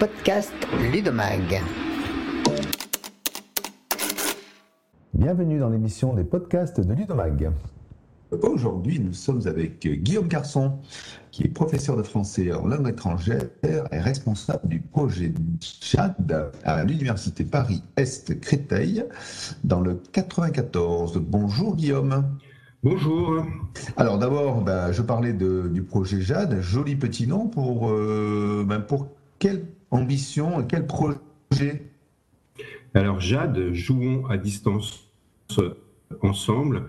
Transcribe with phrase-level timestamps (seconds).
[0.00, 0.54] Les podcasts
[0.92, 1.60] Ludomag.
[5.12, 7.50] Bienvenue dans l'émission des podcasts de Ludomag.
[8.30, 10.78] Aujourd'hui, nous sommes avec Guillaume Carson,
[11.32, 15.32] qui est professeur de français en langue étrangère et responsable du projet
[15.80, 19.04] JAD à l'Université Paris-Est Créteil
[19.64, 21.18] dans le 94.
[21.18, 22.38] Bonjour Guillaume.
[22.84, 23.44] Bonjour.
[23.96, 29.08] Alors d'abord, ben, je parlais du projet JAD, joli petit nom pour, euh, ben, pour
[29.40, 31.82] quelle ambition quel projet?
[32.94, 35.10] Alors JAD, jouons à distance
[36.22, 36.88] ensemble,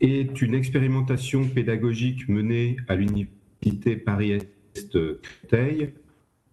[0.00, 4.48] est une expérimentation pédagogique menée à l'Université Paris-Est
[5.22, 5.92] Créteil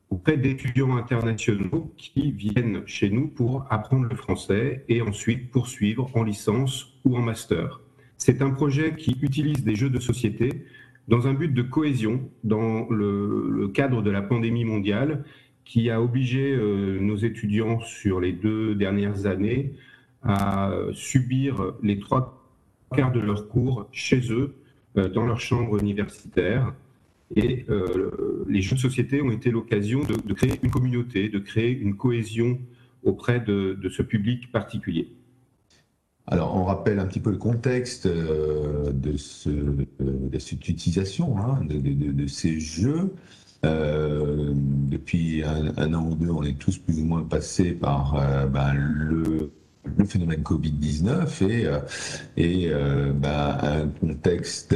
[0.10, 6.24] auprès d'étudiants internationaux qui viennent chez nous pour apprendre le français et ensuite poursuivre en
[6.24, 7.82] licence ou en master.
[8.18, 10.66] C'est un projet qui utilise des jeux de société
[11.08, 15.24] dans un but de cohésion dans le, cadre de la pandémie mondiale
[15.72, 19.72] qui a obligé euh, nos étudiants sur les deux dernières années
[20.22, 22.46] à subir les trois
[22.94, 24.54] quarts de leurs cours chez eux,
[24.98, 26.74] euh, dans leur chambre universitaire.
[27.38, 31.72] Et euh, les jeux de société ont été l'occasion de, créer une communauté, de créer
[31.72, 32.60] une cohésion
[33.04, 35.08] auprès de ce public particulier.
[36.28, 42.60] Alors, on rappelle un petit peu le contexte euh, de cette utilisation hein, de, ces
[42.60, 43.14] jeux.
[43.64, 48.48] Euh, depuis un, an ou deux, on est tous plus ou moins passés par euh,
[48.48, 49.52] ben, le,
[50.06, 51.68] phénomène Covid-19 et,
[52.38, 52.72] et
[53.16, 54.76] ben, un contexte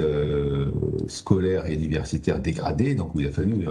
[1.07, 2.95] scolaire et universitaire dégradé.
[2.95, 3.67] Donc, il a fallu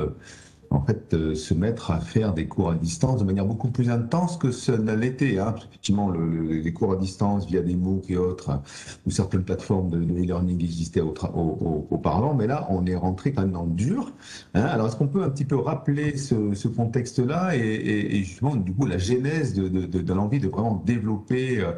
[0.75, 3.91] en fait, euh, se mettre à faire des cours à distance de manière beaucoup plus
[3.91, 5.39] intense que ce l'était.
[5.39, 5.55] Hein.
[5.57, 8.61] Effectivement, les cours à distance via des MOOC et autres,
[9.07, 13.65] ou certaines plateformes de, e-learning existaient auparavant, mais là, on est rentré quand même dans
[13.65, 14.13] le dur.
[14.55, 14.63] Hein.
[14.63, 18.99] Alors, est-ce qu'on peut un petit peu rappeler ce, contexte-là et, justement, du coup, la
[18.99, 21.73] genèse de, l'envie de vraiment développer euh,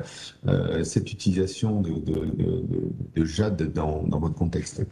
[0.47, 4.83] euh, cette utilisation de, JAD dans votre contexte?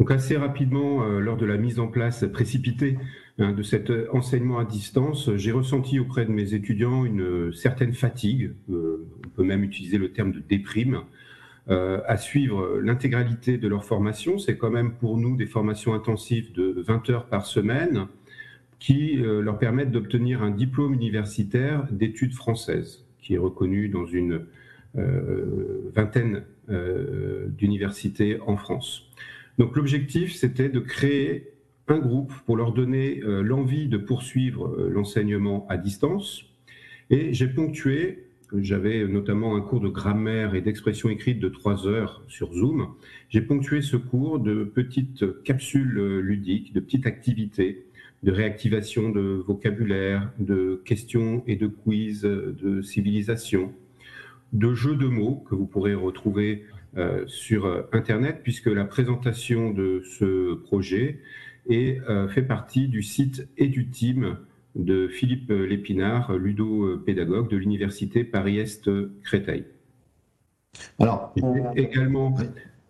[0.00, 2.98] Donc assez rapidement, euh, lors de la mise en place précipitée
[3.38, 8.52] hein, de cet enseignement à distance, j'ai ressenti auprès de mes étudiants une certaine fatigue,
[8.70, 11.02] euh, on peut même utiliser le terme de déprime,
[11.70, 14.38] euh, à suivre l'intégralité de leur formation.
[14.38, 18.06] C'est quand même pour nous des formations intensives de 20 heures par semaine
[18.80, 24.44] qui leur permettent d'obtenir un diplôme universitaire d'études françaises, qui est reconnu dans une
[25.94, 29.08] vingtaine d'universités en France.
[29.58, 31.54] Donc l'objectif, c'était de créer
[31.88, 36.44] un groupe pour leur donner euh, l'envie de poursuivre euh, l'enseignement à distance.
[37.10, 42.24] Et j'ai ponctué, j'avais notamment un cours de grammaire et d'expression écrite de trois heures
[42.28, 42.94] sur Zoom,
[43.28, 47.84] j'ai ponctué ce cours de petites capsules euh, ludiques, de petites activités
[48.22, 53.74] de réactivation de vocabulaire, de questions et de quiz de civilisation,
[54.54, 56.64] de jeux de mots que vous pourrez retrouver
[56.96, 61.18] euh, sur euh, Internet, puisque la présentation de ce projet
[61.68, 63.48] est, euh, fait partie du site
[63.90, 64.36] Team
[64.76, 68.88] de Philippe Lépinard, ludo-pédagogue de l'Université Paris-Est
[69.24, 69.64] Créteil.
[71.00, 72.36] Alors, j'ai également,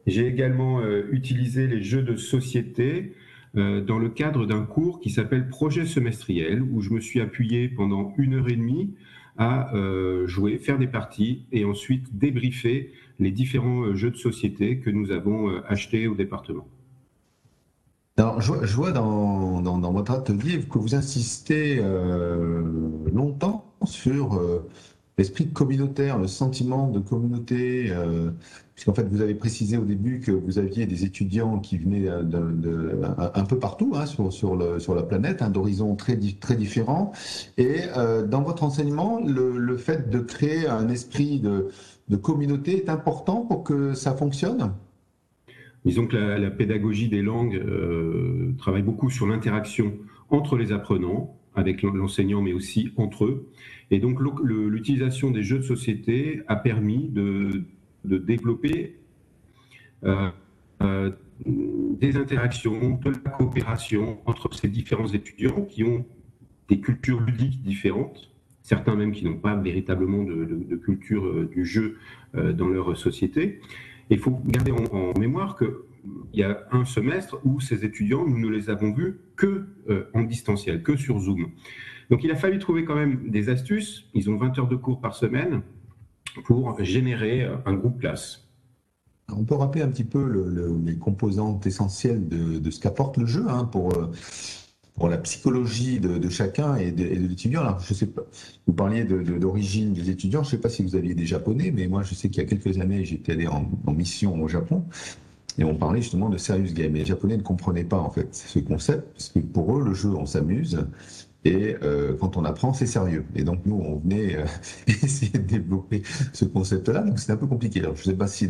[0.06, 3.12] j'ai également utilisé les jeux de société
[3.52, 8.14] dans le cadre d'un cours qui s'appelle Projet semestriel, où je me suis appuyé pendant
[8.16, 8.94] une heure et demie
[9.36, 9.72] à
[10.26, 15.10] jouer, faire des parties et ensuite débriefer les différents euh, jeux de société que nous
[15.10, 16.66] avons euh, achetés au département.
[18.16, 22.62] Alors, je, vois dans, dans, votre atelier que vous insistez euh,
[23.12, 24.40] longtemps sur
[25.18, 27.92] l'esprit communautaire, le sentiment de communauté,
[28.74, 33.00] puisqu'en fait, vous avez précisé au début que vous aviez des étudiants qui venaient de,
[33.34, 37.12] un, peu partout hein, sur, la planète, hein, d'horizons très, très différents.
[37.58, 37.82] Et
[38.28, 43.94] dans votre enseignement, le, fait de créer un esprit de, communauté est important pour que
[43.94, 44.72] ça fonctionne?
[45.84, 49.92] Disons que la, pédagogie des langues euh, travaille beaucoup sur l'interaction
[50.30, 53.48] entre les apprenants, avec l'enseignant, mais aussi entre eux.
[53.90, 57.64] Et donc l'utilisation des jeux de société a permis de,
[58.04, 58.96] développer
[60.04, 60.30] euh,
[60.82, 61.10] euh,
[61.46, 66.04] des interactions, de la coopération entre ces différents étudiants qui ont
[66.68, 68.30] des cultures ludiques différentes
[68.62, 71.98] certains même qui n'ont pas véritablement de, culture euh, du jeu
[72.32, 73.60] dans leur société.
[74.10, 75.56] il faut garder en, mémoire
[76.30, 80.10] qu'il y a un semestre où ces étudiants, nous ne les avons vus que euh,
[80.14, 81.50] en distanciel, que sur Zoom.
[82.10, 84.08] Donc il a fallu trouver quand même des astuces.
[84.14, 85.62] Ils ont 20 heures de cours par semaine
[86.44, 88.48] pour générer un groupe classe.
[89.34, 93.64] On peut rappeler un petit peu les composantes essentielles de, ce qu'apporte le jeu hein,
[93.64, 93.92] pour,
[94.94, 97.62] pour la psychologie de, chacun et de, l'étudiant.
[97.62, 98.22] Alors, je sais pas,
[98.66, 101.88] vous parliez d'origine des étudiants, je ne sais pas si vous aviez des japonais, mais
[101.88, 104.84] moi, je sais qu'il y a quelques années, j'étais allé en, mission au Japon.
[105.58, 106.96] Et on parlait justement de serious game.
[106.96, 109.94] Et les Japonais ne comprenaient pas en fait ce concept, parce que pour eux, le
[109.94, 110.84] jeu, on s'amuse,
[111.44, 113.24] et euh, quand on apprend, c'est sérieux.
[113.34, 114.44] Et donc nous, on venait euh,
[114.86, 116.02] essayer de développer
[116.32, 117.02] ce concept-là.
[117.02, 117.82] Donc c'était un peu compliqué.
[117.82, 118.48] Je ne sais pas si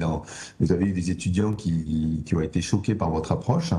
[0.60, 3.74] vous avez eu des étudiants qui, qui ont été choqués par votre approche.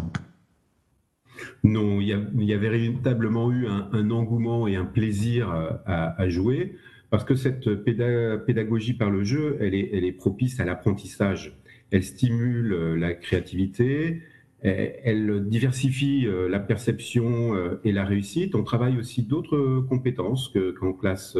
[1.64, 5.50] Non, il y, a, véritablement eu un, engouement et un plaisir
[5.86, 6.76] à, jouer,
[7.10, 11.58] parce que cette pédagogie par le jeu, elle est, propice à l'apprentissage.
[11.96, 14.22] Elle stimule euh, la créativité,
[14.64, 18.54] elle diversifie euh, la perception euh, et la réussite.
[18.54, 21.38] On travaille aussi d'autres compétences qu'en classe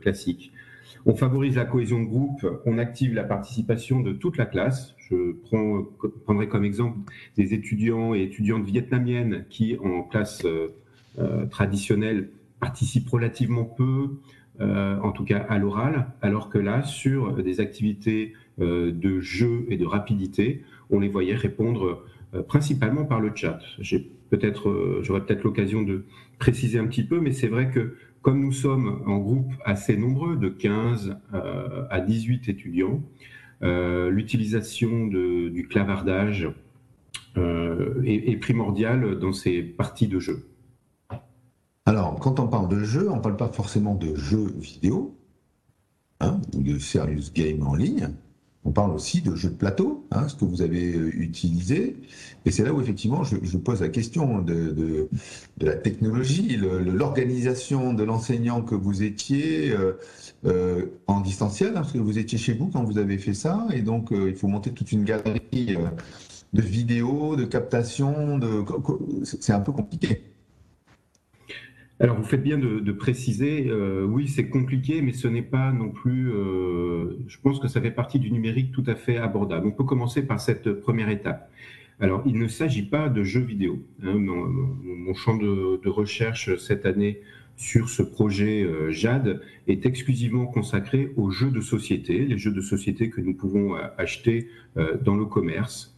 [0.00, 0.50] classique.
[1.04, 4.94] On favorise la cohésion de groupe, on active la participation de toute la classe.
[4.96, 5.84] Je prends,
[6.24, 7.00] prendrai comme exemple
[7.36, 10.46] des étudiants et étudiantes vietnamiennes qui, en classe
[11.50, 12.30] traditionnelle,
[12.60, 14.18] participent relativement peu,
[14.60, 19.86] en tout cas à l'oral, alors que là, sur des activités de jeu et de
[19.86, 22.04] rapidité, on les voyait répondre
[22.48, 23.60] principalement par le chat.
[23.78, 24.10] J'ai
[25.02, 26.04] j'aurais peut-être l'occasion de
[26.38, 30.36] préciser un petit peu, mais c'est vrai que comme nous sommes en groupe assez nombreux,
[30.36, 33.02] de 15 euh, à 18 étudiants,
[33.62, 36.48] euh, l'utilisation du clavardage
[37.36, 40.48] euh, est, primordiale dans ces parties de jeu.
[41.86, 45.16] Alors, quand on parle de jeu, on ne parle pas forcément de jeux vidéo
[46.20, 48.10] hein, de serious game en ligne.
[48.64, 51.96] On parle aussi de jeux de plateau, hein, ce que vous avez euh, utilisé.
[52.44, 55.08] Et c'est là où effectivement je, pose la question de,
[55.60, 59.92] la technologie, l'organisation de l'enseignant que vous étiez euh,
[60.44, 63.66] euh, en distanciel, hein, parce que vous étiez chez vous quand vous avez fait ça.
[63.72, 65.76] Et donc il faut monter toute une galerie
[66.52, 68.38] de vidéos, de captations.
[68.38, 68.64] De...
[69.24, 70.22] C'est un peu compliqué.
[72.00, 75.90] Alors, vous faites bien de, préciser, euh, oui, c'est compliqué, mais ce n'est pas non
[75.90, 79.66] plus, euh, je pense que ça fait partie du numérique tout à fait abordable.
[79.66, 81.50] On peut commencer par cette première étape.
[81.98, 83.82] Alors, il ne s'agit pas de jeux vidéo.
[84.04, 84.14] Hein.
[84.14, 87.20] Mon, champ de, recherche cette année
[87.56, 92.60] sur ce projet euh, JAD est exclusivement consacré aux jeux de société, les jeux de
[92.60, 94.48] société que nous pouvons acheter
[95.02, 95.97] dans le commerce,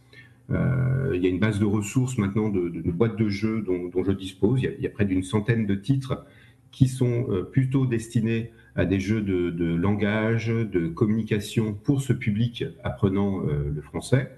[1.13, 4.61] il y a une base de ressources maintenant de, boîtes de jeux dont, je dispose.
[4.61, 6.25] Il y a, près d'une centaine de titres
[6.71, 12.63] qui sont euh, plutôt destinés à des jeux de, langage, de communication pour ce public
[12.83, 14.31] apprenant euh, le français.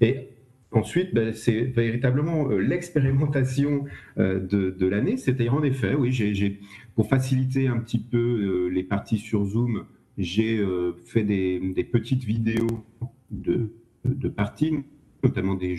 [0.00, 0.30] Et
[0.72, 3.84] ensuite, ben, c'est véritablement l'expérimentation
[4.16, 5.16] de, l'année.
[5.16, 6.58] C'est-à-dire, en effet, oui,
[6.94, 9.84] pour faciliter un petit peu les parties sur Zoom,
[10.18, 10.64] j'ai
[11.06, 12.84] fait des, petites vidéos
[13.30, 13.70] de,
[14.04, 14.84] de parties
[15.22, 15.76] notamment des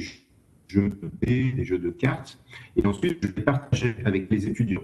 [0.67, 2.39] jeux de dés, des jeux de cartes,
[2.75, 4.83] et ensuite je les partageais avec les étudiants.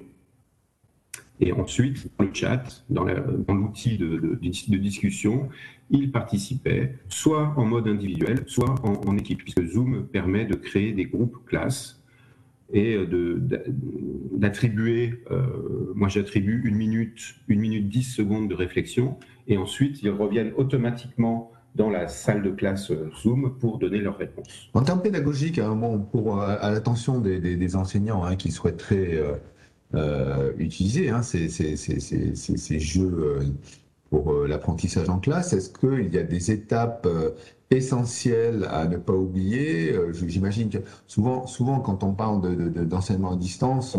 [1.39, 3.05] Et ensuite, dans le chat, dans
[3.53, 5.49] l'outil de, discussion,
[5.91, 11.05] ils participaient soit en mode individuel, soit en, équipe, puisque Zoom permet de créer des
[11.05, 12.01] groupes classes
[12.73, 12.97] et
[14.31, 20.09] d'attribuer, euh, moi j'attribue une minute, une minute dix secondes de réflexion, et ensuite ils
[20.09, 24.69] reviennent automatiquement dans la salle de classe euh, Zoom pour donner leurs réponses.
[24.73, 25.77] En termes pédagogiques, hein,
[26.11, 29.21] pour, euh, à l'attention des, enseignants hein, qui souhaiteraient
[29.93, 33.39] euh, utiliser hein, ces, ces, jeux
[34.09, 37.07] pour l'apprentissage en classe, est-ce qu'il y a des étapes
[37.69, 39.91] essentiel à ne pas oublier.
[39.93, 42.41] Euh, j'imagine que souvent, souvent quand on parle
[42.87, 43.97] d'enseignement de, à distance,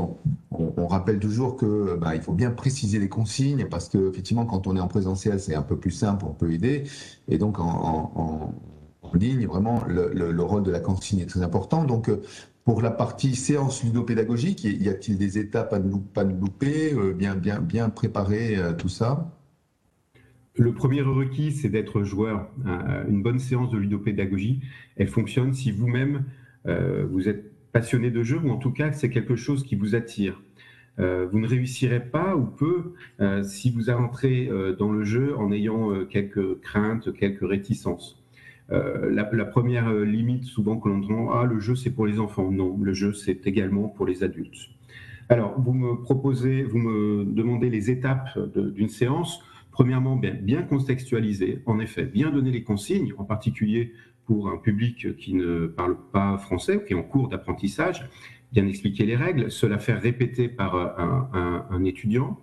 [0.51, 4.67] on, rappelle toujours que bah, il faut bien préciser les consignes parce que effectivement, quand
[4.67, 6.85] on est en présentiel, c'est un peu plus simple, on peut aider.
[7.29, 8.55] Et donc en,
[9.15, 11.85] ligne, vraiment, le, rôle de la consigne est très important.
[11.85, 12.23] Donc euh,
[12.65, 15.91] pour la partie séance ludopédagogique, y a-t-il des étapes à ne
[16.33, 19.38] louper, euh, bien, bien, bien préparer tout ça?
[20.59, 22.49] Le premier requis, c'est d'être joueur.
[22.67, 24.61] Euh, une bonne séance de ludopédagogie,
[24.97, 26.25] elle fonctionne si vous-même,
[26.67, 29.95] euh, vous êtes passionné de jeu, ou en tout cas, c'est quelque chose qui vous
[29.95, 30.43] attire.
[30.99, 32.95] Euh, vous ne réussirez pas ou peu
[33.45, 38.21] si vous entrez dans le jeu en ayant quelques craintes, quelques réticences.
[38.71, 42.51] La, première limite souvent que l'on entend, ah le jeu c'est pour les enfants.
[42.51, 44.71] Non, le jeu c'est également pour les adultes.
[45.29, 49.41] Alors vous me proposez, vous me demandez les étapes d'une séance.
[49.79, 53.93] Premièrement, bien, contextualiser, en effet, bien donner les consignes, en particulier
[54.25, 58.11] pour un public qui ne parle pas français ou qui est en cours d'apprentissage,
[58.51, 62.41] bien expliquer les règles, se la faire répéter par un, étudiant,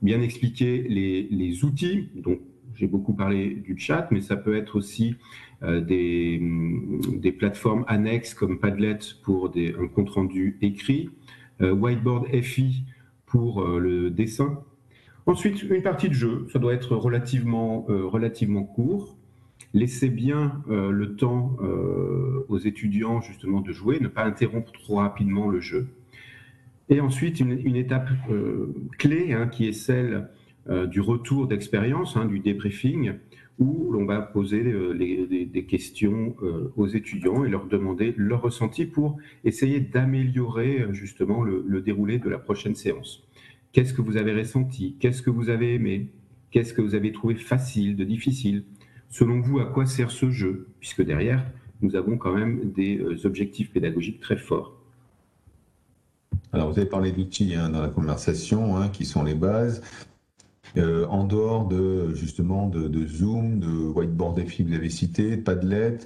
[0.00, 2.40] bien expliquer les, outils, donc
[2.74, 5.16] j'ai beaucoup parlé du chat, mais ça peut être aussi
[5.60, 6.40] des,
[7.18, 11.10] des, plateformes annexes comme Padlet pour un compte-rendu écrit,
[11.60, 12.86] Whiteboard FI
[13.26, 14.64] pour le dessin.
[15.26, 19.16] Ensuite, une partie de jeu, ça doit être relativement, relativement court.
[19.72, 21.56] Laissez bien le temps
[22.48, 25.86] aux étudiants justement de jouer, ne pas interrompre trop rapidement le jeu.
[26.92, 30.28] Et ensuite, une, étape euh, clé hein, qui est celle
[30.68, 33.14] euh, du retour d'expérience, hein, du débriefing,
[33.58, 36.36] où l'on va poser euh, des questions
[36.76, 42.38] aux étudiants et leur demander leur ressenti pour essayer d'améliorer justement le, déroulé de la
[42.38, 43.26] prochaine séance.
[43.72, 44.96] Qu'est-ce que vous avez ressenti?
[45.00, 46.10] Qu'est-ce que vous avez aimé?
[46.50, 48.64] Qu'est-ce que vous avez trouvé facile, de difficile?
[49.08, 50.68] Selon vous, à quoi sert ce jeu?
[50.80, 51.44] Puisque derrière,
[51.80, 54.76] nous avons quand même des objectifs pédagogiques très forts.
[56.52, 59.82] Alors, vous avez parlé d'outils hein, dans la conversation, hein, qui sont les bases.
[60.78, 65.98] Euh, en dehors de justement de, Zoom, de Whiteboard FI que vous avez cité, Padlet,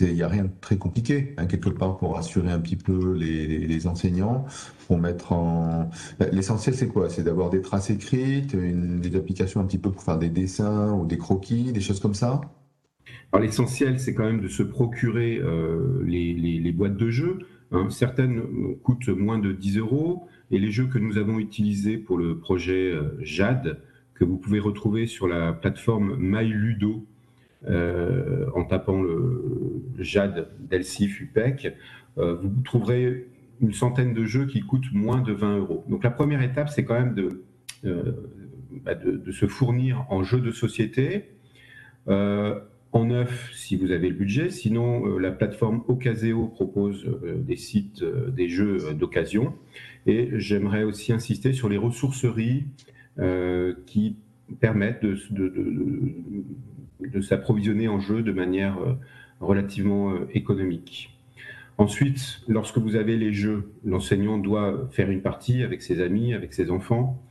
[0.00, 3.14] il n'y a rien de très compliqué, hein, quelque part, pour rassurer un petit peu
[3.14, 4.44] les, enseignants,
[4.86, 5.90] pour mettre en...
[6.32, 7.08] L'essentiel, c'est quoi?
[7.08, 11.06] C'est d'avoir des traces écrites, des applications un petit peu pour faire des dessins ou
[11.06, 12.40] des croquis, des choses comme ça?
[13.32, 17.38] Alors l'essentiel, c'est quand même de se procurer euh, les, boîtes de jeux.
[17.72, 18.42] Hein, certaines
[18.82, 22.90] coûtent moins de 10 euros et les jeux que nous avons utilisés pour le projet
[22.90, 23.80] euh, JAD,
[24.14, 26.88] que vous pouvez retrouver sur la plateforme MyLudo.
[26.96, 27.09] euh,
[27.66, 31.74] en tapant le JAD d'Elsif UPEC,
[32.18, 33.26] euh, vous trouverez
[33.60, 35.84] une centaine de jeux qui coûtent moins de 20 euros.
[35.88, 37.44] Donc la première étape, c'est quand même de,
[38.82, 41.30] bah, de, se fournir en jeux de société
[42.92, 44.50] en neuf si vous avez le budget.
[44.50, 49.54] Sinon, euh, la plateforme Ocaseo propose euh, des sites, euh, des jeux d'occasion.
[50.06, 52.64] Et j'aimerais aussi insister sur les ressourceries
[53.86, 54.16] qui
[54.58, 55.16] permettent de,
[57.00, 58.76] de, s'approvisionner en jeux de manière
[59.40, 61.18] relativement économique.
[61.78, 66.52] Ensuite, lorsque vous avez les jeux, l'enseignant doit faire une partie avec ses amis, avec
[66.52, 67.22] ses enfants.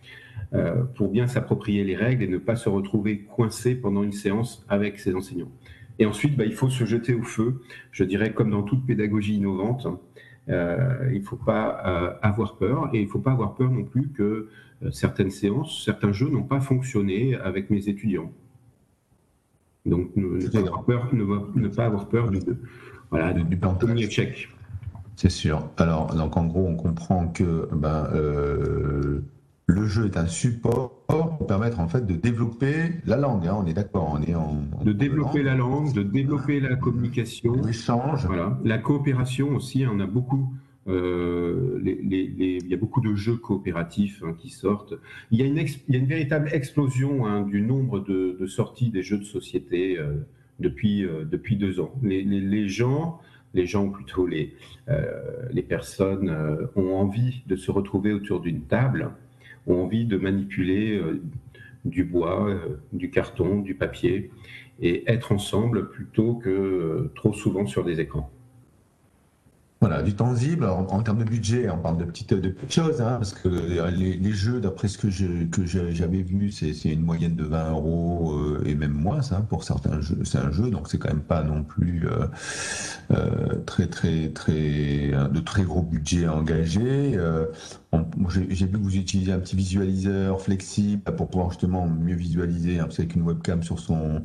[0.52, 4.66] Euh, pour bien s'approprier les règles et ne pas se retrouver coincé pendant une séance
[4.68, 5.52] avec ses enseignants.
[6.00, 7.62] Et ensuite, bah, il faut se jeter au feu,
[7.92, 9.88] je dirais comme dans toute pédagogie innovante.
[10.50, 13.70] Euh, il ne faut pas euh, avoir peur et il ne faut pas avoir peur
[13.70, 14.50] non plus que
[14.91, 18.32] certaines séances, certains jeux n'ont pas fonctionné avec mes étudiants.
[19.86, 22.39] Donc ne, pas, avoir peur, ne, pas avoir peur du,
[23.12, 24.48] voilà, du, premier échec.
[25.18, 25.70] C'est sûr.
[25.77, 28.08] Alors, donc en gros, on comprend que ben,
[29.70, 33.48] le jeu est un support pour permettre en fait de développer la langue.
[33.48, 37.54] Hein, on est d'accord, on est en, de développer la langue, de développer la communication,
[37.62, 39.86] l'échange, voilà, la coopération aussi.
[39.86, 40.52] On a beaucoup,
[40.88, 44.96] euh, il y a beaucoup de jeux coopératifs hein, qui sortent.
[45.30, 48.90] Il y a une, il y a une véritable explosion hein, du nombre de, sorties
[48.90, 50.16] des jeux de société euh,
[50.60, 51.94] depuis euh, depuis deux ans.
[52.02, 53.20] Les, gens
[53.54, 54.54] les gens, ou plutôt les,
[55.52, 56.36] les personnes,
[56.76, 59.12] ont envie de se retrouver autour d'une table
[59.70, 61.22] ont envie de manipuler euh,
[61.86, 64.32] du bois, euh, du carton, du papier,
[64.82, 68.32] et être ensemble plutôt que euh, trop souvent sur des écrans.
[69.81, 70.65] Voilà, du tangible.
[70.65, 72.36] En, termes de budget, on parle de petites,
[72.69, 77.45] choses, hein, parce que les, jeux, d'après ce que, j'avais vu, c'est une moyenne de
[77.45, 80.19] 20 euros et même moins hein, pour certains jeux.
[80.25, 82.05] C'est un jeu, donc c'est quand même pas non plus
[83.65, 87.17] très, très, très, de très gros budget engagé.
[88.50, 92.89] J'ai vu que vous utilisez un petit visualiseur flexible pour pouvoir justement mieux visualiser, hein,
[92.91, 94.21] avec une webcam sur son,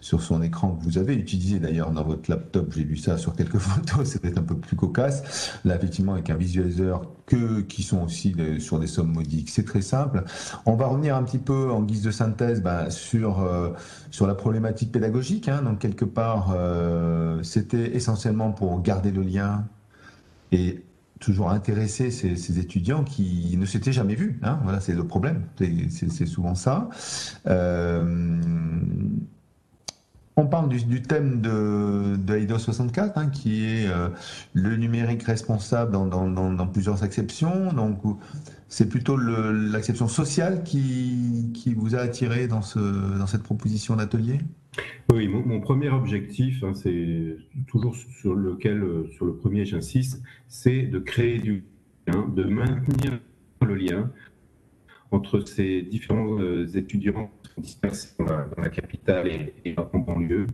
[0.00, 2.72] sur son écran que vous avez utilisé d'ailleurs dans votre laptop.
[2.74, 5.52] J'ai vu ça sur quelques photos, c'est peut-être un peu plus cocasse.
[5.64, 9.50] Là, effectivement, avec un visualiseur que, qui sont aussi sur des sommes modiques.
[9.50, 10.24] C'est très simple.
[10.66, 13.70] On va revenir un petit peu en guise de synthèse ben, sur, euh,
[14.10, 15.48] sur la problématique pédagogique.
[15.48, 15.62] Hein.
[15.62, 19.66] Donc, quelque part, euh, c'était essentiellement pour garder le lien
[20.52, 20.82] et
[21.20, 24.38] toujours intéresser ces, étudiants qui ne s'étaient jamais vus.
[24.42, 24.60] Hein.
[24.62, 25.46] Voilà, c'est le problème.
[25.90, 26.88] C'est souvent ça.
[27.46, 28.40] Euh,
[30.38, 34.08] on parle du, thème de, de 64, hein, qui est euh,
[34.52, 37.72] le numérique responsable dans, plusieurs acceptions.
[37.72, 37.98] Donc,
[38.68, 44.38] c'est plutôt l'acception sociale qui, vous a attiré dans, ce, dans cette proposition d'atelier?
[45.12, 48.84] Oui, mon, premier objectif, hein, c'est toujours sur lequel,
[49.16, 51.64] sur le premier j'insiste, c'est de créer du
[52.06, 53.18] lien, de maintenir
[53.66, 54.08] le lien
[55.10, 58.26] entre ces différents euh, étudiants dispersés dans
[58.62, 59.28] la, capitale
[59.64, 60.46] et, en banlieue,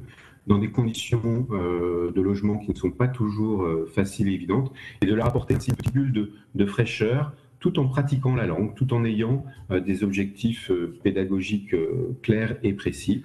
[0.47, 4.73] dans des conditions euh, de logement qui ne sont pas toujours euh, faciles et évidentes,
[5.03, 8.93] et de leur apporter une petite bulle de, fraîcheur, tout en pratiquant la langue, tout
[8.93, 10.71] en ayant des objectifs
[11.03, 11.75] pédagogiques
[12.21, 13.23] clairs et précis.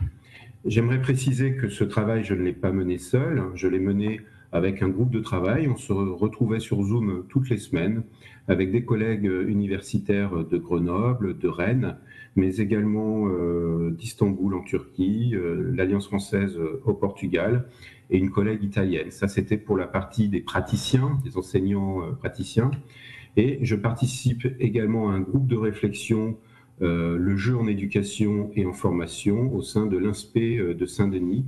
[0.65, 4.21] J'aimerais préciser que ce travail, je ne l'ai pas mené seul, je l'ai mené
[4.51, 5.67] avec un groupe de travail.
[5.67, 8.03] On se retrouvait sur Zoom toutes les semaines
[8.49, 11.95] avec des collègues universitaires de Grenoble, de Rennes,
[12.35, 17.65] mais également euh, d'Istanbul en Turquie, euh, l'Alliance française euh, au Portugal
[18.09, 19.11] et une collègue italienne.
[19.11, 22.71] Ça, c'était pour la partie des praticiens, des enseignants praticiens.
[23.37, 26.35] Et je participe également à un groupe de réflexion,
[26.81, 31.45] le jeu en éducation et en formation, au sein de l'INSPE de Saint-Denis,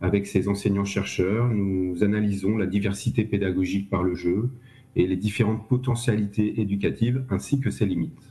[0.00, 4.48] avec ses enseignants-chercheurs, nous analysons la diversité pédagogique par le jeu
[4.96, 8.30] et les différentes potentialités éducatives ainsi que ses limites.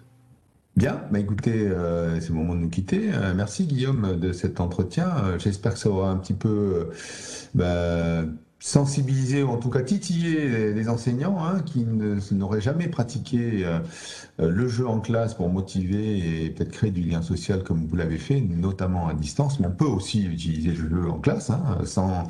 [0.76, 3.12] Bien, bah écoutez, euh, c'est le moment de nous quitter.
[3.14, 5.10] Euh, merci Guillaume de cet entretien.
[5.26, 6.90] Euh, j'espère que ça aura un petit peu
[7.54, 8.24] bah,
[8.60, 11.86] sensibiliser, ou en tout cas titiller les, enseignants hein, qui
[12.34, 13.80] n'auraient jamais pratiqué euh,
[14.38, 18.18] le jeu en classe pour motiver et peut-être créer du lien social comme vous l'avez
[18.18, 19.62] fait, notamment à distance.
[19.62, 22.28] Mais on peut aussi utiliser le jeu en classe, hein, sans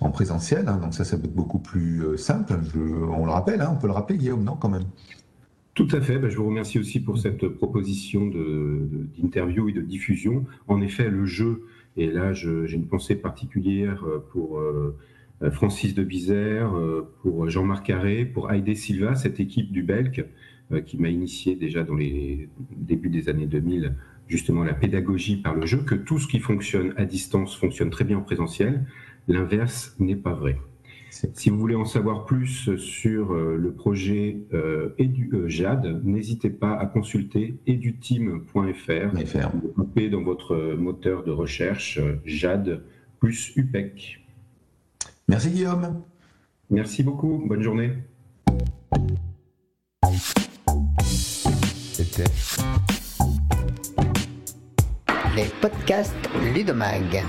[0.00, 0.68] en présentiel.
[0.68, 2.54] Hein, donc ça, ça peut être beaucoup plus euh, simple.
[2.76, 4.86] on le rappelle, on peut le rappeler, Guillaume, non, quand même?
[5.74, 6.18] Tout à fait.
[6.18, 10.44] Ben, je vous remercie aussi pour cette proposition d'interview et de diffusion.
[10.68, 11.64] En effet, le jeu,
[11.96, 14.96] et là, j'ai une pensée particulière pour euh,
[15.50, 20.24] Francis de Bizère, euh, pour Jean-Marc Carré, pour Heide Silva, cette équipe du Belk
[20.70, 23.94] euh, qui m'a initié déjà dans les débuts des années 2000
[24.28, 28.04] justement la pédagogie par le jeu, que tout ce qui fonctionne à distance fonctionne très
[28.04, 28.86] bien en présentiel.
[29.28, 30.58] L'inverse n'est pas vrai.
[31.10, 34.38] Si vous voulez en savoir plus sur le projet
[35.46, 39.14] JAD, n'hésitez pas à consulter eduteam.fr.
[39.76, 42.82] Vous dans votre moteur de recherche JAD
[43.20, 44.21] plus UPEC.
[45.32, 46.02] Merci Guillaume.
[46.68, 47.42] Merci beaucoup.
[47.46, 47.90] Bonne journée.
[51.94, 52.24] C'était
[55.34, 56.14] les podcasts
[56.54, 57.24] Ludomag.